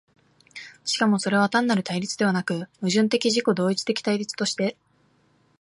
[0.83, 4.75] しかもそれは単なる対立ではなく、矛盾的自己同一的対立として、